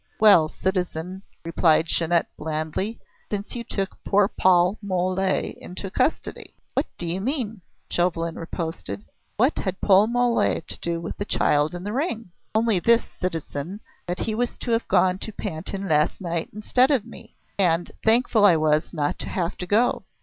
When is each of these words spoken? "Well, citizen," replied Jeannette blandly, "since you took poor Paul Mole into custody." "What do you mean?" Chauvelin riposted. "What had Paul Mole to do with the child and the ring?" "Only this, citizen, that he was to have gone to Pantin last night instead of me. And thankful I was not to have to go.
"Well, 0.19 0.49
citizen," 0.49 1.21
replied 1.45 1.85
Jeannette 1.85 2.35
blandly, 2.35 2.99
"since 3.31 3.55
you 3.55 3.63
took 3.63 4.03
poor 4.03 4.27
Paul 4.27 4.79
Mole 4.81 5.19
into 5.19 5.91
custody." 5.91 6.55
"What 6.73 6.87
do 6.97 7.05
you 7.05 7.21
mean?" 7.21 7.61
Chauvelin 7.87 8.33
riposted. 8.33 9.05
"What 9.37 9.59
had 9.59 9.79
Paul 9.79 10.07
Mole 10.07 10.59
to 10.59 10.79
do 10.79 10.99
with 10.99 11.17
the 11.17 11.25
child 11.25 11.75
and 11.75 11.85
the 11.85 11.93
ring?" 11.93 12.31
"Only 12.55 12.79
this, 12.79 13.07
citizen, 13.19 13.79
that 14.07 14.21
he 14.21 14.33
was 14.33 14.57
to 14.57 14.71
have 14.71 14.87
gone 14.87 15.19
to 15.19 15.31
Pantin 15.31 15.87
last 15.87 16.19
night 16.19 16.49
instead 16.51 16.89
of 16.89 17.05
me. 17.05 17.35
And 17.59 17.91
thankful 18.03 18.43
I 18.43 18.55
was 18.57 18.95
not 18.95 19.19
to 19.19 19.29
have 19.29 19.55
to 19.59 19.67
go. 19.67 20.05